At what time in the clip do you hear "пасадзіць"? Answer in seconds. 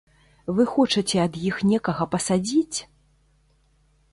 2.15-2.77